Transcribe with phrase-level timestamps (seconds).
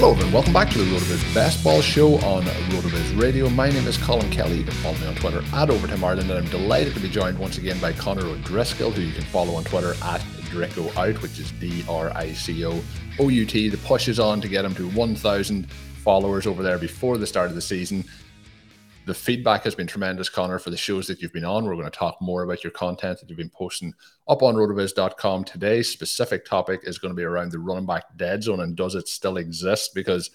[0.00, 3.50] Hello everyone, welcome back to the RotoViz Best Ball Show on RotoViz Radio.
[3.50, 4.56] My name is Colm Kelly.
[4.56, 7.38] You can follow me on Twitter at Overtime Ireland, and I'm delighted to be joined
[7.38, 11.38] once again by Conor O'Driscoll, who you can follow on Twitter at Drico Out, which
[11.38, 12.82] is D R I C O
[13.18, 13.68] O U T.
[13.68, 17.50] The push is on to get him to 1,000 followers over there before the start
[17.50, 18.02] of the season
[19.10, 21.64] the feedback has been tremendous, Conor, for the shows that you've been on.
[21.64, 23.92] We're going to talk more about your content that you've been posting
[24.28, 25.42] up on rotoviz.com.
[25.42, 28.94] Today's specific topic is going to be around the running back dead zone and does
[28.94, 29.96] it still exist?
[29.96, 30.30] Because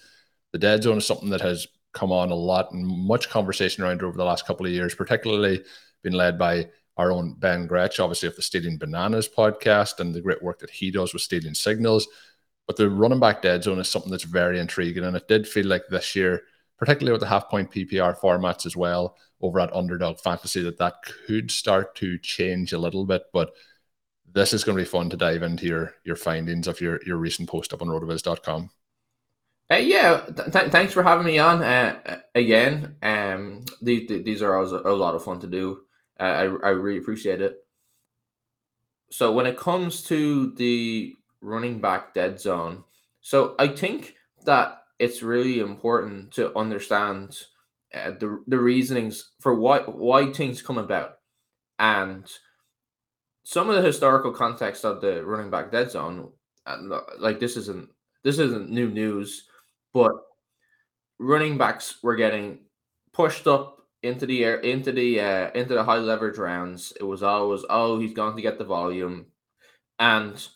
[0.52, 4.02] the dead zone is something that has come on a lot and much conversation around
[4.02, 5.64] over the last couple of years, particularly
[6.02, 10.20] been led by our own Ben Gretch, obviously of the Stealing Bananas podcast and the
[10.20, 12.06] great work that he does with Stealing Signals.
[12.66, 15.04] But the running back dead zone is something that's very intriguing.
[15.04, 16.42] And it did feel like this year–
[16.78, 21.02] particularly with the half point PPR formats as well over at Underdog Fantasy, that that
[21.26, 23.24] could start to change a little bit.
[23.32, 23.52] But
[24.32, 27.16] this is going to be fun to dive into your your findings of your your
[27.16, 28.70] recent post up on rotoviz.com.
[29.68, 32.96] Uh, yeah, th- thanks for having me on uh, again.
[33.02, 35.80] Um, these these are always a, a lot of fun to do.
[36.20, 37.56] Uh, I I really appreciate it.
[39.10, 42.84] So when it comes to the running back dead zone,
[43.20, 44.14] so I think
[44.44, 47.36] that it's really important to understand
[47.94, 51.18] uh, the the reasonings for why why things come about.
[51.78, 52.26] And
[53.44, 56.30] some of the historical context of the running back dead zone
[56.66, 57.88] and uh, like this isn't
[58.24, 59.44] this isn't new news
[59.94, 60.10] but
[61.18, 62.58] running backs were getting
[63.12, 66.92] pushed up into the air into the uh, into the high leverage rounds.
[67.00, 69.26] It was always oh he's going to get the volume.
[69.98, 70.46] And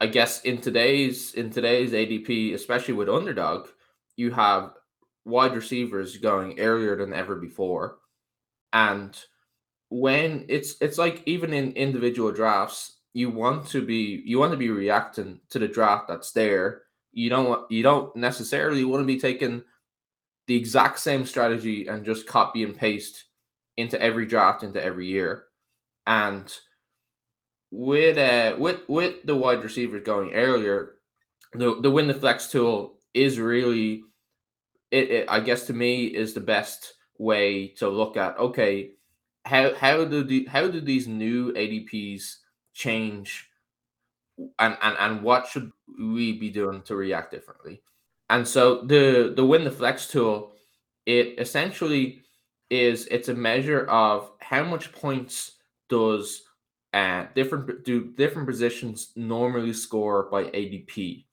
[0.00, 3.68] I guess in today's in today's ADP, especially with underdog,
[4.16, 4.74] you have
[5.24, 7.98] wide receivers going earlier than ever before.
[8.72, 9.16] And
[9.88, 14.58] when it's it's like even in individual drafts, you want to be you want to
[14.58, 16.82] be reacting to the draft that's there.
[17.12, 19.62] You don't you don't necessarily want to be taking
[20.46, 23.24] the exact same strategy and just copy and paste
[23.76, 25.44] into every draft into every year.
[26.06, 26.52] And
[27.74, 30.96] with uh with with the wide receivers going earlier,
[31.52, 34.04] the the win the flex tool is really
[34.90, 38.90] it, it I guess to me is the best way to look at okay
[39.44, 42.36] how how do the how do these new ADPs
[42.72, 43.48] change?
[44.58, 47.82] And and and what should we be doing to react differently?
[48.30, 50.52] And so the the win the flex tool
[51.06, 52.22] it essentially
[52.70, 55.52] is it's a measure of how much points
[55.88, 56.42] does
[56.94, 61.24] uh, different do different positions normally score by ADP,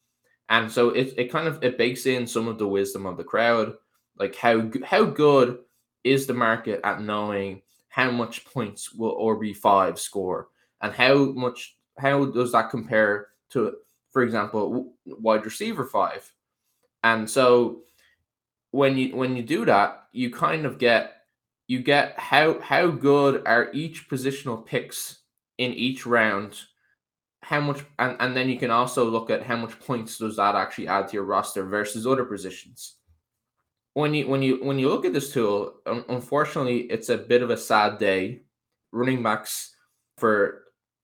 [0.49, 3.23] and so it, it kind of it bakes in some of the wisdom of the
[3.23, 3.75] crowd,
[4.17, 5.59] like how how good
[6.03, 10.47] is the market at knowing how much points will RB five score,
[10.81, 13.75] and how much how does that compare to,
[14.09, 16.27] for example, wide receiver five,
[17.03, 17.83] and so
[18.71, 21.17] when you when you do that, you kind of get
[21.67, 25.20] you get how how good are each positional picks
[25.61, 26.59] in each round
[27.43, 30.55] how much and, and then you can also look at how much points does that
[30.55, 32.95] actually add to your roster versus other positions.
[33.93, 37.51] When you when you when you look at this tool unfortunately it's a bit of
[37.51, 38.43] a sad day.
[38.93, 39.75] Running backs
[40.17, 40.63] for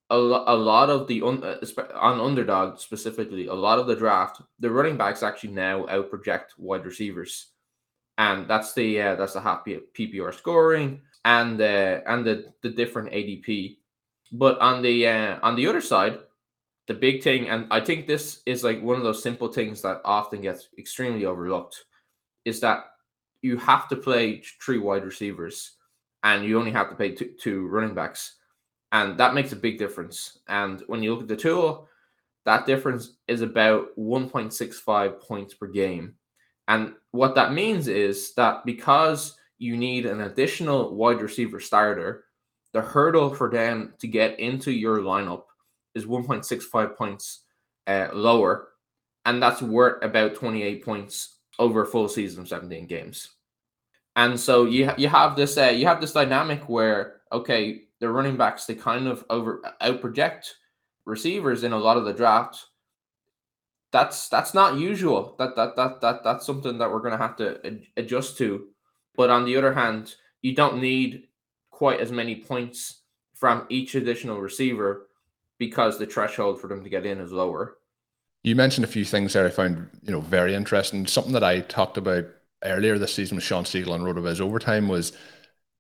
[0.10, 1.58] a, lo- a lot of the un, uh,
[1.96, 6.86] on underdog specifically a lot of the draft the running backs actually now outproject wide
[6.86, 7.52] receivers.
[8.18, 13.12] And that's the uh, that's the happy ppr scoring and uh, and the the different
[13.12, 13.78] adp
[14.32, 16.20] but on the uh, on the other side,
[16.88, 20.02] the big thing, and I think this is like one of those simple things that
[20.06, 21.86] often gets extremely overlooked,
[22.46, 22.86] is that
[23.42, 25.74] you have to play three wide receivers
[26.24, 28.36] and you only have to pay two, two running backs.
[28.92, 30.40] And that makes a big difference.
[30.48, 31.88] And when you look at the tool,
[32.46, 36.16] that difference is about 1.65 points per game.
[36.70, 42.26] And what that means is that because you need an additional wide receiver starter,
[42.78, 45.46] the hurdle for them to get into your lineup
[45.96, 47.42] is 1.65 points
[47.88, 48.68] uh, lower.
[49.26, 53.30] And that's worth about 28 points over a full season of 17 games.
[54.16, 58.38] And so you you have this uh, you have this dynamic where okay the running
[58.38, 60.56] backs they kind of over out project
[61.06, 62.64] receivers in a lot of the draft.
[63.92, 65.36] That's that's not usual.
[65.40, 68.68] That that that that that's something that we're going to have to adjust to.
[69.16, 70.14] But on the other hand,
[70.44, 71.27] you don't need
[71.78, 73.04] quite as many points
[73.36, 75.06] from each additional receiver
[75.60, 77.78] because the threshold for them to get in is lower.
[78.42, 81.06] You mentioned a few things there I found, you know, very interesting.
[81.06, 82.26] Something that I talked about
[82.64, 85.14] earlier this season with Shawn Siegele on RotoViz overtime was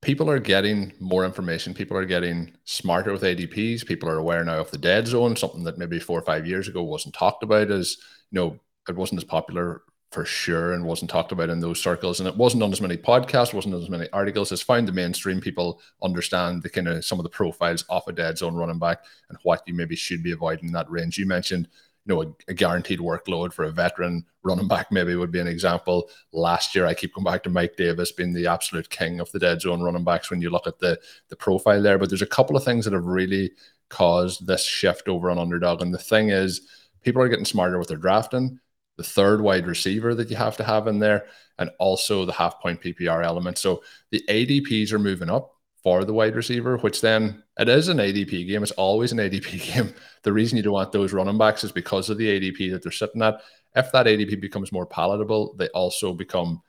[0.03, 1.73] people are getting more information.
[1.73, 3.83] People are getting smarter with ADPs.
[3.83, 6.67] People are aware now of the dead zone, something that maybe four or five years
[6.67, 7.97] ago wasn't talked about as,
[8.29, 9.81] you know, it wasn't as popular
[10.17, 12.19] for sure and wasn't talked about in those circles.
[12.19, 14.51] And it wasn't on as many podcasts, wasn't on as many articles.
[14.51, 18.11] It's found the mainstream people understand the kind of some of the profiles off a
[18.11, 21.19] dead zone running back and what you maybe should be avoiding in that range.
[21.19, 21.67] You mentioned
[22.07, 25.45] you know, a, a, guaranteed workload for a veteran running back maybe would be an
[25.45, 26.09] example.
[26.33, 29.39] Last year, I keep going back to Mike Davis being the absolute king of the
[29.39, 30.99] dead zone running backs when you look at the
[31.29, 31.99] the profile there.
[31.99, 33.51] But there's a couple of things that have really
[33.89, 35.83] caused this shift over on underdog.
[35.83, 36.61] And the thing is,
[37.03, 38.59] people are getting smarter with their drafting.
[38.97, 41.25] The third wide receiver that you have to have in there,
[41.59, 43.57] and also the half point PPR element.
[43.57, 45.53] So the ADPs are moving up
[45.83, 48.63] for the wide receiver, which then it is an ADP game.
[48.63, 49.93] It's always an ADP game.
[50.23, 52.91] The reason you don't want those running backs is because of the ADP that they're
[52.91, 53.41] sitting at.
[53.75, 56.61] If that ADP becomes more palatable, they also become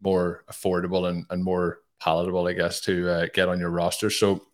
[0.00, 4.10] more affordable and, and more palatable, I guess, to uh, get on your roster.
[4.10, 4.46] So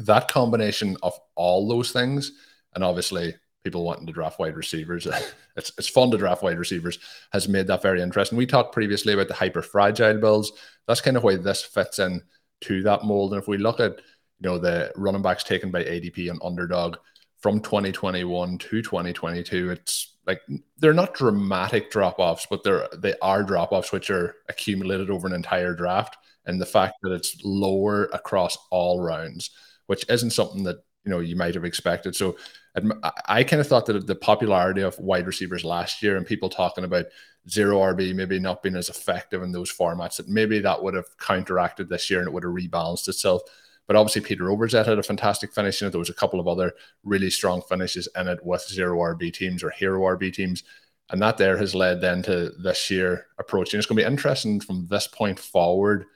[0.00, 2.32] that combination of all those things,
[2.74, 3.34] and obviously
[3.64, 5.06] people wanting to draft wide receivers,
[5.56, 6.98] it's, it's fun to draft wide receivers,
[7.32, 8.38] has made that very interesting.
[8.38, 10.52] We talked previously about the hyper fragile builds.
[10.86, 12.22] That's kind of why this fits in
[12.62, 13.32] to that mold.
[13.32, 14.00] And if we look at
[14.40, 16.96] you know the running backs taken by ADP and underdog
[17.38, 20.40] from 2021 to 2022, it's like
[20.78, 25.26] they're not dramatic drop offs, but they're they are drop offs which are accumulated over
[25.26, 26.16] an entire draft.
[26.46, 29.50] And the fact that it's lower across all rounds,
[29.86, 32.16] which isn't something that you know you might have expected.
[32.16, 32.36] So
[33.26, 36.84] I kind of thought that the popularity of wide receivers last year and people talking
[36.84, 37.06] about
[37.48, 41.16] zero RB maybe not being as effective in those formats that maybe that would have
[41.18, 43.42] counteracted this year and it would have rebalanced itself.
[43.86, 45.90] But obviously, Peter Overzet had a fantastic finish in it.
[45.90, 46.72] There was a couple of other
[47.04, 50.64] really strong finishes in it with zero RB teams or hero RB teams.
[51.10, 53.76] And that there has led then to this year approaching.
[53.76, 56.06] It's going to be interesting from this point forward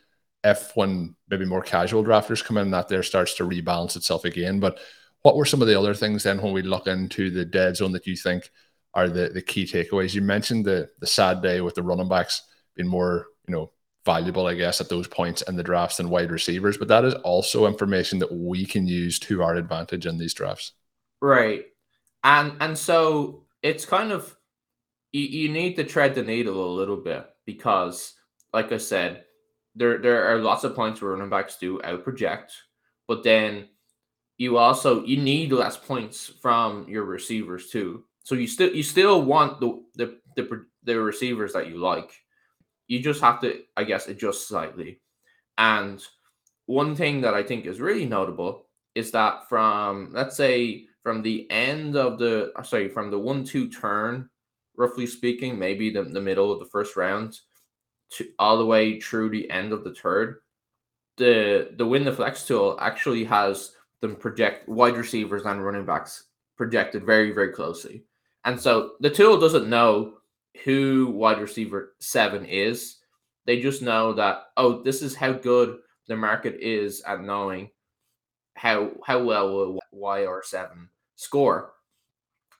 [0.44, 4.60] if when maybe more casual drafters come in, that there starts to rebalance itself again.
[4.60, 4.78] But
[5.22, 7.92] what were some of the other things then when we look into the dead zone
[7.92, 8.50] that you think–
[8.94, 10.14] are the, the key takeaways.
[10.14, 12.42] You mentioned the the sad day with the running backs
[12.74, 13.70] being more, you know,
[14.04, 17.14] valuable, I guess, at those points in the drafts than wide receivers, but that is
[17.14, 20.72] also information that we can use to our advantage in these drafts.
[21.20, 21.66] Right.
[22.24, 24.34] And and so it's kind of
[25.12, 28.14] you, you need to tread the needle a little bit because
[28.52, 29.24] like I said,
[29.78, 32.52] there there are lots of points where running backs do out project,
[33.06, 33.68] but then
[34.36, 38.04] you also you need less points from your receivers too.
[38.24, 42.12] So you still you still want the the the, the receivers that you like.
[42.88, 45.00] You just have to, I guess, adjust slightly.
[45.58, 46.02] And
[46.66, 51.50] one thing that I think is really notable is that from let's say from the
[51.50, 54.28] end of the sorry from the one two turn,
[54.76, 57.38] roughly speaking, maybe the, the middle of the first round,
[58.10, 60.36] to all the way through the end of the third,
[61.16, 66.24] the the win the flex tool actually has them project wide receivers and running backs
[66.56, 68.04] projected very very closely.
[68.44, 70.18] And so the tool doesn't know
[70.64, 72.96] who wide receiver seven is.
[73.46, 77.70] They just know that, oh, this is how good the market is at knowing
[78.54, 81.72] how how well will WR7 score.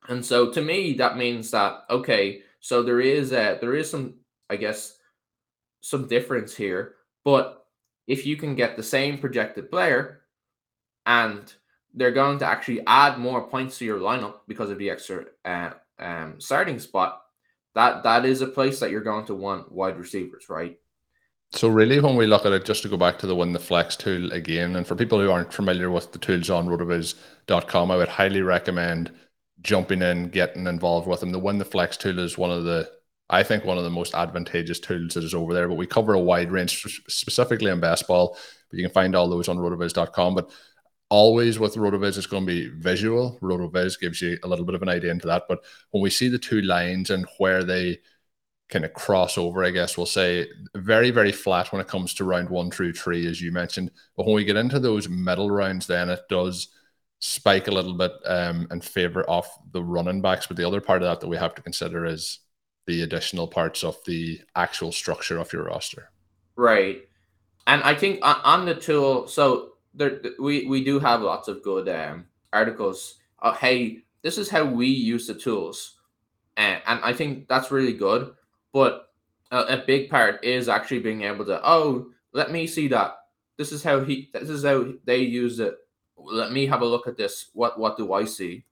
[0.08, 4.14] And so to me, that means that okay, so there is a there is some,
[4.48, 4.97] I guess,
[5.80, 6.94] some difference here.
[7.25, 7.64] But
[8.06, 10.23] if you can get the same projected player
[11.06, 11.52] and
[11.94, 15.70] they're going to actually add more points to your lineup because of the extra uh,
[15.99, 17.23] um, starting spot,
[17.75, 20.78] that that is a place that you're going to want wide receivers, right?
[21.52, 23.58] So really, when we look at it, just to go back to the win the
[23.58, 27.97] flex tool again, and for people who aren't familiar with the tools on rotoviz.com, I
[27.97, 29.12] would highly recommend
[29.62, 31.32] jumping in, getting involved with them.
[31.32, 32.90] The win the flex tool is one of the
[33.30, 35.68] I think one of the most advantageous tools that is over there.
[35.68, 38.37] But we cover a wide range, specifically in best ball.
[38.70, 40.35] But you can find all those on rotoviz.com.
[40.35, 40.50] But
[41.11, 43.38] always with rotoviz, it's going to be visual.
[43.42, 45.44] Rotoviz gives you a little bit of an idea into that.
[45.49, 47.99] But when we see the two lines and where they
[48.70, 52.25] kind of cross over, I guess we'll say very, very flat when it comes to
[52.25, 53.90] round one through three, as you mentioned.
[54.16, 56.68] But when we get into those middle rounds, then it does
[57.20, 60.47] spike a little bit um, in favor of the running backs.
[60.47, 62.40] But the other part of that that we have to consider is
[62.88, 66.11] the additional parts of the actual structure of your roster.
[66.57, 67.07] Right.
[67.66, 71.87] And I think on the tool, so there we, we do have lots of good
[71.88, 73.16] um, articles.
[73.42, 76.00] Uh, hey, this is how we use the tools.
[76.57, 78.33] And, and I think that's really good.
[78.73, 79.11] But
[79.50, 83.16] a, a big part is actually being able to, oh, let me see that.
[83.59, 85.76] This is how he this is how they use it.
[86.16, 87.50] Let me have a look at this.
[87.52, 88.64] What what do I see?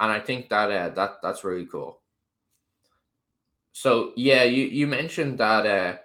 [0.00, 2.00] And I think that uh, that that's really cool.
[3.80, 5.98] So yeah, you you mentioned that uh,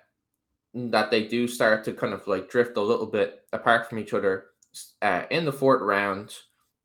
[0.75, 4.13] that they do start to kind of like drift a little bit apart from each
[4.13, 4.45] other
[5.01, 6.35] uh, in the fourth round.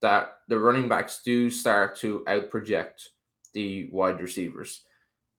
[0.01, 3.09] That the running backs do start to outproject
[3.53, 4.85] the wide receivers,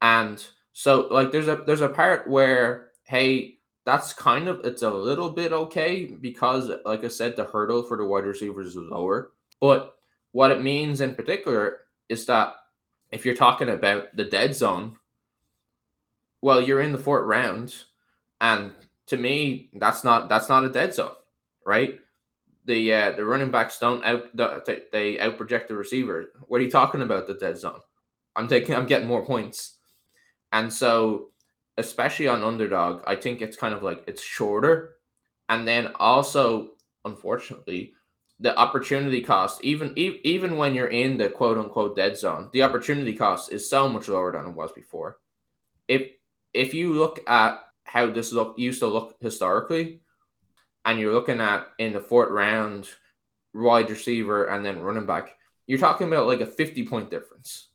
[0.03, 4.89] and so like there's a there's a part where hey that's kind of it's a
[4.91, 9.31] little bit okay because like I said the hurdle for the wide receivers is lower,
[9.59, 9.95] but
[10.31, 12.53] what it means in particular is that
[13.09, 14.95] if you're talking about the dead zone
[16.41, 17.75] well, you're in the fourth round,
[18.41, 18.71] and
[19.07, 21.11] to me, that's not that's not a dead zone,
[21.65, 21.99] right?
[22.65, 26.31] The uh, the running backs don't out the, they out project the receiver.
[26.47, 27.27] What are you talking about?
[27.27, 27.79] The dead zone?
[28.35, 29.77] I'm taking I'm getting more points,
[30.51, 31.29] and so
[31.77, 34.95] especially on underdog, I think it's kind of like it's shorter,
[35.49, 36.69] and then also
[37.05, 37.93] unfortunately
[38.39, 43.13] the opportunity cost even even when you're in the quote unquote dead zone the opportunity
[43.13, 45.17] cost is so much lower than it was before
[45.87, 46.09] if
[46.53, 50.01] if you look at how this look used to look historically,
[50.85, 52.87] and you're looking at in the fourth round,
[53.53, 55.35] wide receiver and then running back,
[55.67, 57.67] you're talking about like a 50 point difference.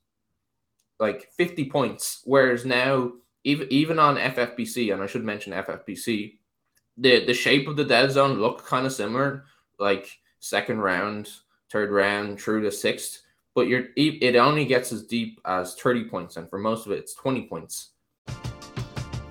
[0.98, 2.22] Like 50 points.
[2.24, 3.12] Whereas now,
[3.42, 6.38] even even on FFPC, and I should mention FFPC,
[6.96, 9.44] the the shape of the dead zone look kind of similar,
[9.78, 11.30] like second round,
[11.70, 13.22] third round, through to sixth.
[13.54, 16.98] But you're it only gets as deep as 30 points, and for most of it,
[16.98, 17.90] it's 20 points.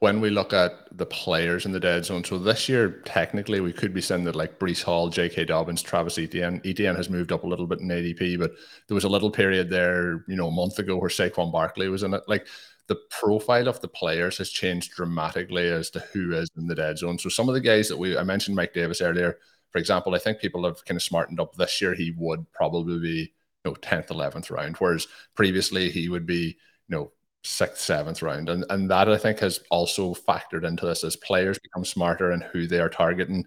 [0.00, 3.72] when we look at the players in the dead zone, so this year technically we
[3.72, 5.46] could be saying that like Breece Hall, J.K.
[5.46, 6.60] Dobbins, Travis Etienne.
[6.64, 8.52] Etienne has moved up a little bit in ADP, but
[8.88, 12.02] there was a little period there, you know, a month ago where Saquon Barkley was
[12.02, 12.22] in it.
[12.28, 12.46] Like
[12.88, 16.98] the profile of the players has changed dramatically as to who is in the dead
[16.98, 17.18] zone.
[17.18, 19.38] So some of the guys that we I mentioned Mike Davis earlier,
[19.70, 21.94] for example, I think people have kind of smartened up this year.
[21.94, 23.32] He would probably be
[23.64, 26.56] you know tenth, eleventh round, whereas previously he would be
[26.88, 27.12] you know
[27.46, 28.48] sixth, seventh round.
[28.48, 32.42] And and that I think has also factored into this as players become smarter and
[32.42, 33.44] who they are targeting.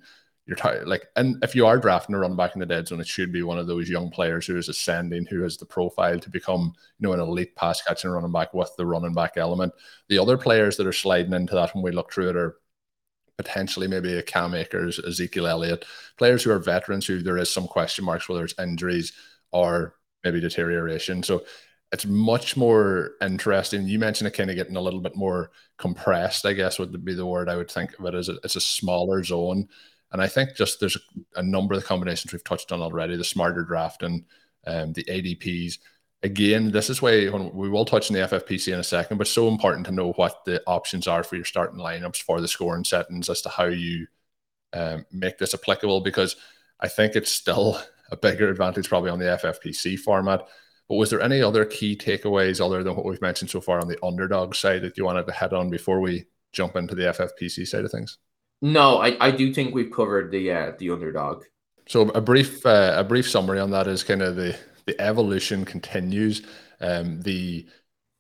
[0.50, 0.88] you're tired.
[0.88, 3.32] Like, and if you are drafting a run back in the dead zone, it should
[3.32, 6.74] be one of those young players who is ascending, who has the profile to become,
[6.98, 9.72] you know, an elite pass catching running back with the running back element.
[10.10, 12.56] The other players that are sliding into that when we look through it are
[13.38, 15.86] potentially maybe a Cam Akers, Ezekiel Elliott,
[16.18, 19.14] players who are veterans who there is some question marks, whether it's injuries
[19.52, 21.22] or maybe deterioration.
[21.22, 21.44] So
[21.92, 23.88] it's much more interesting.
[23.88, 27.16] You mentioned it kind of getting a little bit more compressed, I guess would be
[27.16, 29.68] the word I would think of it as a, it's a smaller zone.
[30.12, 33.18] And I think just there's a, a number of the combinations we've touched on already,
[33.18, 34.26] the smarter drafting,
[34.68, 35.80] um, the ADPs.
[36.22, 39.48] Again, this is why we will touch on the FFPC in a second, but so
[39.48, 43.30] important to know what the options are for your starting lineups for the scoring settings
[43.30, 44.06] as to how you
[44.74, 46.36] um, make this applicable because
[46.80, 47.80] I think it's still
[48.12, 50.48] a bigger advantage probably on the FFPC format.
[50.90, 53.88] But was there any other key takeaways other than what we've mentioned so far on
[53.88, 57.68] the underdog side that you wanted to head on before we jump into the FFPC
[57.68, 58.18] side of things?
[58.62, 61.44] No, I, I do think we've covered the uh, the underdog.
[61.88, 65.64] So a brief uh, a brief summary on that is kind of the the evolution
[65.64, 66.42] continues.
[66.82, 67.68] Um, the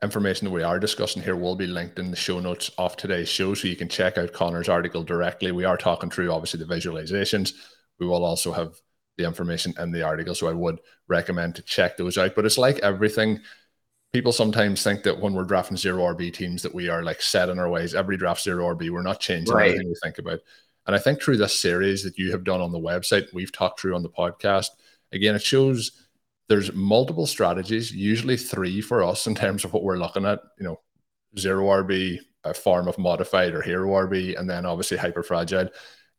[0.02, 3.28] information that we are discussing here will be linked in the show notes of today's
[3.28, 5.52] show, so you can check out Conor's article directly.
[5.52, 7.54] We are talking through obviously the visualizations.
[8.00, 8.76] We will also have
[9.20, 12.34] the information in the article, so I would recommend to check those out.
[12.36, 13.42] But it's like everything
[14.14, 17.50] people sometimes think that when we're drafting zero RB teams that we are like set
[17.50, 17.94] in our ways.
[17.94, 19.70] Every draft zero RB, we're not changing right.
[19.70, 20.40] anything we think about.
[20.88, 23.80] And I think through this series that you have done on the website, we've talked
[23.80, 24.70] through on the podcast,
[25.12, 26.08] again, it shows
[26.48, 30.40] there's multiple strategies, usually three for us in terms of what we're looking at.
[30.58, 30.80] You know,
[31.38, 35.70] zero RB, a form of modified or hero RB, and then obviously hyper fragile.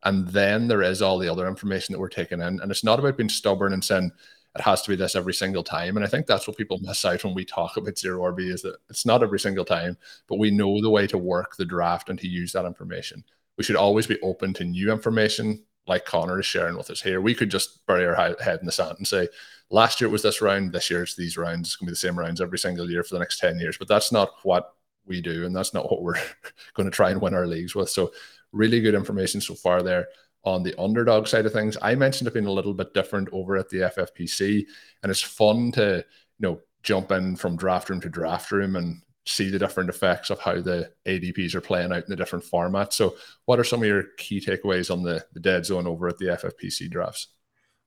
[0.03, 2.59] And then there is all the other information that we're taking in.
[2.59, 4.11] And it's not about being stubborn and saying,
[4.55, 5.95] it has to be this every single time.
[5.95, 8.61] And I think that's what people miss out when we talk about zero RB is
[8.63, 12.09] that it's not every single time, but we know the way to work the draft
[12.09, 13.23] and to use that information.
[13.57, 17.21] We should always be open to new information like Conor is sharing with us here.
[17.21, 19.29] We could just bury our head in the sand and say,
[19.69, 21.69] last year it was this round, this year it's these rounds.
[21.69, 23.77] It's going to be the same rounds every single year for the next 10 years.
[23.77, 24.73] But that's not what
[25.05, 25.45] we do.
[25.45, 26.19] And that's not what we're
[26.73, 27.89] going to try and win our leagues with.
[27.89, 28.11] So,
[28.51, 30.07] really good information so far there
[30.43, 31.77] on the underdog side of things.
[31.81, 34.65] I mentioned it being a little bit different over at the FFPC,
[35.03, 36.03] and it's fun to
[36.39, 40.31] you know jump in from draft room to draft room and see the different effects
[40.31, 42.93] of how the ADPs are playing out in the different formats.
[42.93, 46.17] So, what are some of your key takeaways on the, the dead zone over at
[46.17, 47.27] the FFPC drafts?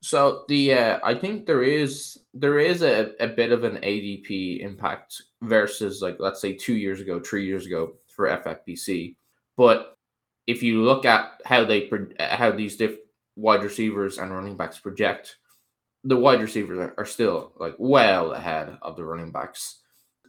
[0.04, 4.60] So the uh, I think there is there is a, a bit of an ADP
[4.60, 9.16] impact versus like let's say two years ago, three years ago for FFPC,
[9.56, 9.93] but
[10.46, 12.96] if you look at how they how these diff,
[13.36, 15.36] wide receivers and running backs project,
[16.04, 19.80] the wide receivers are, still like well ahead of the running backs.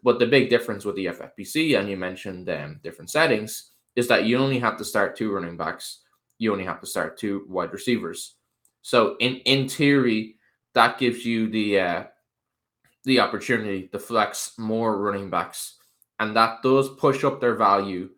[0.04, 4.26] But the big difference with the FFPC, and you mentioned um, different settings, is that
[4.26, 6.02] you only have to start two running backs.
[6.38, 8.36] You only have to start two wide receivers.
[8.82, 10.38] So in in theory,
[10.74, 12.04] that gives you the uh,
[13.04, 15.76] the opportunity to flex more running backs,
[16.20, 18.10] and that does push up their value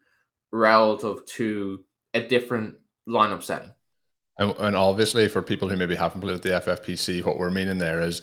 [0.51, 1.83] relative to
[2.17, 2.75] a different
[3.07, 3.71] lineup setting.
[4.37, 7.77] And, and obviously, for people who maybe haven't played with the FFPC, what we're meaning
[7.77, 8.21] there is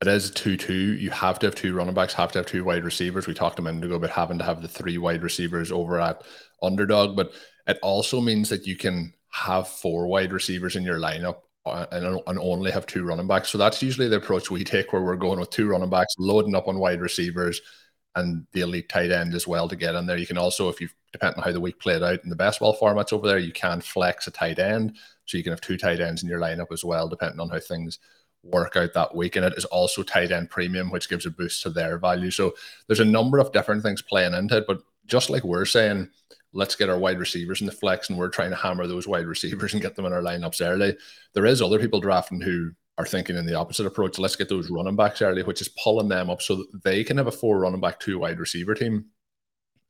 [0.00, 0.74] it is 2 2.
[0.74, 3.26] You have to have two running backs, have to have two wide receivers.
[3.26, 6.22] We talked a minute ago about having to have the three wide receivers over at
[6.62, 7.32] underdog, but
[7.66, 12.20] it also means that you can have four wide receivers in your lineup uh, and,
[12.26, 13.50] and only have two running backs.
[13.50, 16.54] So that's usually the approach we take where we're going with two running backs, loading
[16.54, 17.60] up on wide receivers
[18.16, 20.16] and the elite tight end as well to get in there.
[20.16, 22.60] You can also, if you depending on how the week played out in the best
[22.60, 24.96] ball formats over there, you can flex a tight end.
[25.26, 27.60] So you can have two tight ends in your lineup as well, depending on how
[27.60, 27.98] things
[28.42, 29.36] work out that week.
[29.36, 32.30] And it is also tight end premium, which gives a boost to their value.
[32.30, 32.54] So
[32.86, 34.66] there's a number of different things playing into it.
[34.66, 36.08] But just like we're saying,
[36.52, 39.26] let's get our wide receivers in the flex, and we're trying to hammer those wide
[39.26, 40.96] receivers and get them in our lineups early.
[41.32, 44.18] There is other people drafting who are thinking in the opposite approach.
[44.18, 47.16] Let's get those running backs early, which is pulling them up so that they can
[47.16, 49.06] have a four running back, two wide receiver team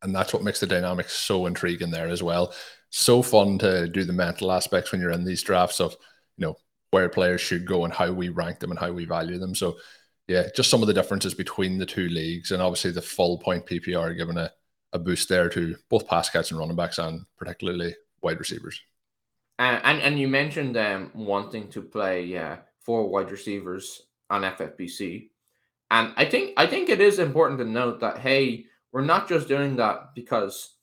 [0.03, 2.55] and that's what makes the dynamics so intriguing there as well.
[2.90, 5.96] So fun to do the mental aspects when you're in these drafts of
[6.37, 6.57] you know
[6.90, 9.55] where players should go and how we rank them and how we value them.
[9.55, 9.77] So
[10.27, 13.66] yeah, just some of the differences between the two leagues, and obviously the full point
[13.66, 14.51] PPR giving a,
[14.92, 18.81] a boost there to both pass catch and running backs, and particularly wide receivers.
[19.59, 22.59] Uh, and and you mentioned um, wanting to play yeah
[22.90, 25.29] four wide receivers on FFPC,
[25.92, 29.46] and I think I think it is important to note that hey we're not just
[29.46, 30.74] doing that because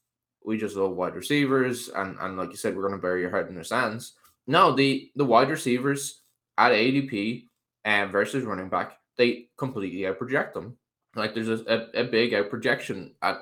[0.46, 3.30] we just love wide receivers and, and like you said, we're going to bury your
[3.30, 4.14] head in the sands.
[4.48, 6.22] No, the the wide receivers
[6.58, 7.48] at ADP
[7.84, 10.78] and eh, versus running back, they completely out project them.
[11.14, 13.40] Like there's a, a, a big out projection at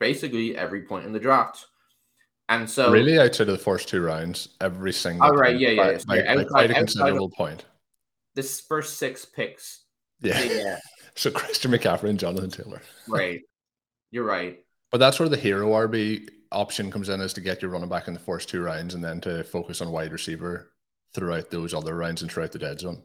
[0.00, 1.66] basically every point in the draft.
[2.48, 5.28] And so, really, outside of the first two rounds, every single.
[5.28, 6.34] Oh, right, yeah, yeah, by, yeah.
[6.34, 7.64] by, Outside- quite a considerable of- point.
[8.40, 9.84] This first six picks,
[10.20, 10.42] Yeah.
[10.42, 10.78] yeah,
[11.14, 12.80] So Christian McCaffrey and Jonathan Taylor.
[13.08, 13.40] right.
[14.10, 14.64] You're right.
[14.90, 18.08] But that's where the hero RB option comes in is to get your running back
[18.08, 20.72] in the first two rounds and then to focus on wide receiver
[21.14, 23.02] throughout those other rounds and throughout the dead zone.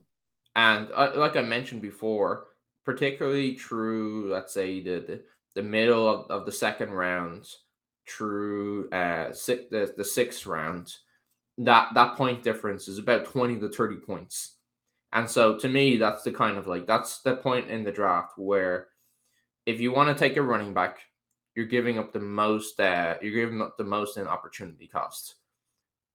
[0.56, 2.46] And uh, like I mentioned before,
[2.86, 5.22] particularly true, let's say the the,
[5.56, 7.56] the middle of, of the second rounds
[8.08, 10.92] through uh six, the, the sixth round,
[11.60, 14.55] that that point difference is about 20 to 30 points.
[15.14, 18.38] And so to me, that's the kind of like that's the point in the draft
[18.38, 18.88] where
[19.66, 21.00] if you want to take a running back,
[21.56, 25.36] you're giving up the most uh you're giving up the most in opportunity cost.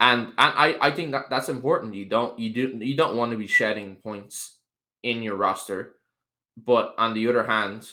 [0.00, 1.94] And and I, I think that that's important.
[1.94, 4.58] You don't you do you don't want to be shedding points
[5.02, 5.96] in your roster.
[6.56, 7.88] But on the other hand,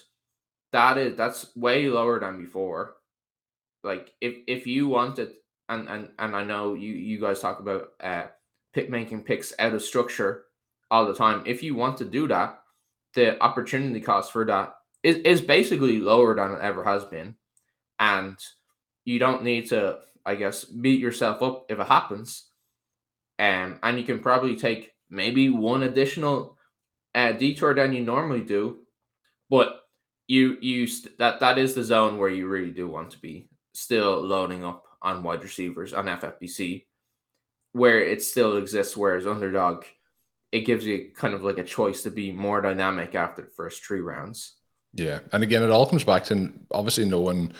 [0.74, 2.96] that is that's way lower than before.
[3.84, 5.34] Like if if you wanted
[5.70, 8.28] and and and I know you you guys talk about uh
[8.74, 10.47] pick making picks out of structure
[10.92, 11.44] all the time.
[11.46, 12.60] If you want to do that,
[13.14, 17.36] the opportunity cost for that is, is basically lower than it ever has been.
[18.00, 18.38] And
[19.06, 22.46] you don't need to, I guess, beat yourself up if it happens.
[23.40, 26.58] Um, and you can probably take maybe one additional
[27.16, 28.80] uh, detour than you normally do,
[29.50, 29.82] but
[30.28, 33.50] you you st- that that is the zone where you really do want to be
[33.74, 36.86] still loading up on wide receivers on FFPC,
[37.72, 38.98] where it still exists.
[38.98, 39.86] Whereas underdog,
[40.52, 43.84] it gives you kind of like a choice to be more dynamic after the first
[43.84, 44.56] three rounds.
[44.94, 45.20] Yeah.
[45.34, 47.54] And again, it all comes back to obviously knowing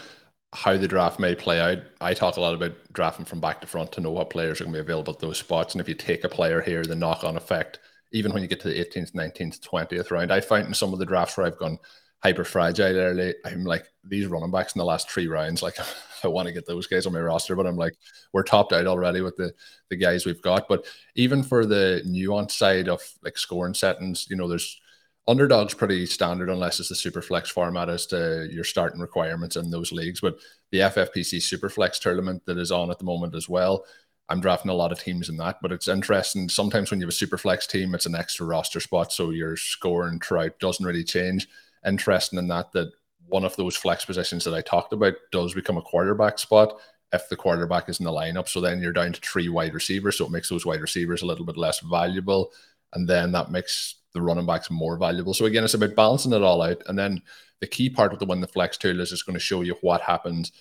[0.54, 1.80] how the draft may play out.
[2.00, 4.64] I talk a lot about drafting from back to front to know what players are
[4.64, 5.74] going to be available at those spots.
[5.74, 7.80] And if you take a player here, the knock on effect,
[8.14, 11.00] even when you get to the 18th, 19th, 20th round, I find in some of
[11.00, 11.78] the drafts where I've gone
[12.24, 15.78] hyper fragile early, I'm like, these running backs in the last three rounds, like,
[16.24, 17.94] I want to get those guys on my roster, but I'm like,
[18.34, 19.54] we're topped out already with the
[19.90, 20.68] the guys we've got.
[20.68, 24.80] But even for the nuance side of like scoring settings, you know, there's
[25.28, 29.70] underdog's pretty standard unless it's the super flex format as to your starting requirements in
[29.70, 30.22] those leagues.
[30.22, 30.40] But
[30.72, 33.86] the FFPC super flex tournament that is on at the moment as well.
[34.30, 36.50] I'm drafting a lot of teams in that, but it's interesting.
[36.50, 39.56] Sometimes when you have a super flex team, it's an extra roster spot, so your
[39.56, 41.48] scoring throughout doesn't really change.
[41.88, 42.92] Interesting in that that
[43.28, 46.80] one of those flex positions that I talked about does become a quarterback spot
[47.14, 48.48] if the quarterback is in the lineup.
[48.48, 51.26] So then you're down to three wide receivers, so it makes those wide receivers a
[51.26, 52.52] little bit less valuable,
[52.94, 55.34] and then that makes the running backs more valuable.
[55.34, 56.82] So again, it's about balancing it all out.
[56.88, 57.22] And then
[57.60, 59.76] the key part of the win the flex tool is it's going to show you
[59.82, 60.52] what happens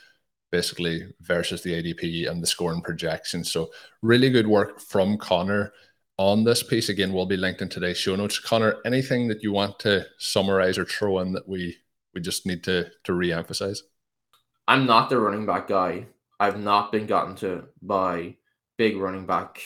[0.53, 3.51] basically versus the ADP and the scoring projections.
[3.51, 3.71] So
[4.03, 5.73] really good work from Conor
[6.19, 6.89] on this piece.
[6.89, 8.39] Again, will be linked in today's show notes.
[8.39, 11.77] Conor, anything that you want to summarize or throw in that we
[12.15, 13.83] we just need to to re-emphasize?
[14.69, 16.07] I'm not the running back guy.
[16.41, 18.37] I've not been gotten to by
[18.77, 19.61] big running back.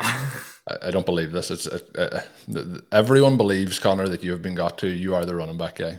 [0.00, 1.50] I, don't believe this.
[1.50, 2.22] It's uh,
[2.54, 4.88] uh, everyone believes Conor that you have been got to.
[4.88, 5.98] You are the running back guy.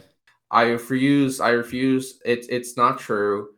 [0.51, 1.39] I refuse.
[1.39, 2.19] I refuse.
[2.25, 3.49] It's it's not true.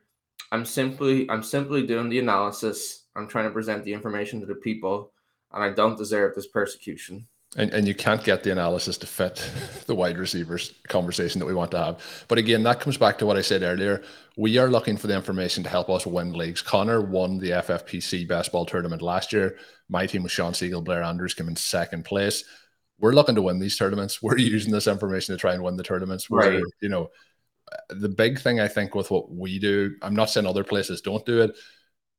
[0.51, 3.05] I'm simply I'm simply doing the analysis.
[3.15, 5.13] I'm trying to present the information to the people,
[5.53, 7.27] and I don't deserve this persecution.
[7.57, 9.45] And, and you can't get the analysis to fit
[9.85, 12.25] the wide receivers conversation that we want to have.
[12.29, 14.03] But again, that comes back to what I said earlier.
[14.37, 16.61] We are looking for the information to help us win leagues.
[16.61, 19.57] Conor won the FFPC basketball tournament last year.
[19.89, 22.45] My team was Shawn Siegele, Blair Andrews came in second place.
[22.99, 24.21] We're looking to win these tournaments.
[24.21, 26.29] We're using this information to try and win the tournaments.
[26.29, 26.61] Right.
[26.81, 27.09] you know,
[27.89, 31.25] the big thing I think with what we do, I'm not saying other places don't
[31.25, 31.55] do it,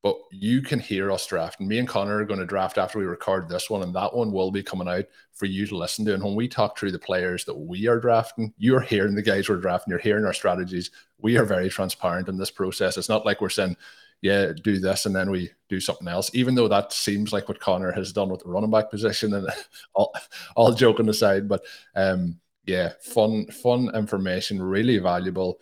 [0.02, 1.68] but you can hear us drafting.
[1.68, 4.32] Me and Conor are going to draft after we record this one, and that one
[4.32, 6.14] will be coming out for you to listen to.
[6.14, 9.48] And when we talk through the players that we are drafting, you're hearing the guys
[9.48, 10.90] we're drafting, you're hearing our strategies.
[11.18, 12.96] We are very transparent in this process.
[12.96, 13.76] It's not like we're saying,
[14.22, 17.60] yeah, do this, and then we do something else, even though that seems like what
[17.60, 19.34] Conor has done with the running back position.
[19.34, 19.48] And
[19.94, 20.12] all,
[20.56, 21.62] all joking aside, but
[21.94, 25.60] um, yeah, fun, fun information, really valuable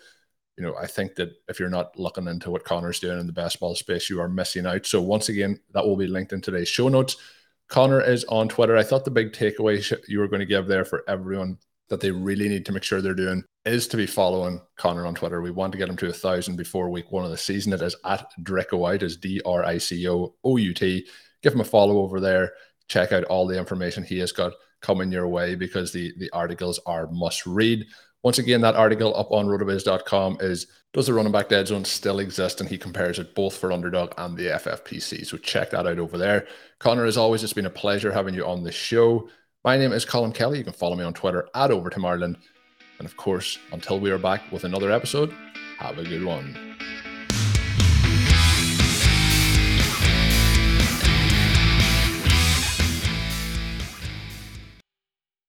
[0.60, 3.32] you know, I think that if you're not looking into what Conor's doing in the
[3.32, 4.84] basketball space, you are missing out.
[4.84, 7.16] So once again, that will be linked in today's show notes.
[7.68, 8.76] Conor is on Twitter.
[8.76, 11.56] I thought the big takeaway you were going to give there for everyone
[11.88, 15.14] that they really need to make sure they're doing is to be following Conor on
[15.14, 15.40] Twitter.
[15.40, 17.72] We want to get him to a thousand before week one of the season.
[17.72, 21.06] It is at Drico Out, is D R I C O O U T.
[21.42, 22.52] Give him a follow over there.
[22.88, 26.78] Check out all the information he has got coming your way because the the articles
[26.84, 27.86] are must read.
[28.22, 32.18] Once again, that article up on rotoviz.com is Does the running back dead zone still
[32.18, 32.60] exist?
[32.60, 35.26] And he compares it both for underdog and the FFPC.
[35.26, 36.46] So check that out over there.
[36.78, 39.28] Conor, as always, it's been a pleasure having you on the show.
[39.64, 40.58] My name is Colm Kelly.
[40.58, 42.36] You can follow me on Twitter at Overtime Ireland.
[42.98, 45.34] And of course, until we are back with another episode,
[45.78, 46.76] have a good one.